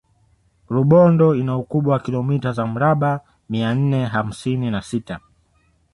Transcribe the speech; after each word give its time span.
Rubondo 0.73 1.35
ina 1.35 1.57
ukubwa 1.57 1.93
wa 1.93 1.99
kilomita 1.99 2.51
za 2.51 2.67
mraba 2.67 3.19
mia 3.49 3.73
nne 3.75 4.05
hamsini 4.05 4.71
na 4.71 4.81
sita 4.81 5.19